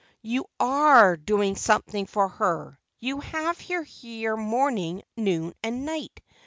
"You 0.23 0.45
are 0.59 1.15
doing 1.15 1.55
something 1.55 2.07
for 2.07 2.27
her; 2.27 2.79
you 3.01 3.19
have 3.19 3.61
her 3.67 3.83
here 3.83 4.35
morning, 4.35 5.03
noon, 5.15 5.53
and 5.61 5.85
night. 5.85 6.21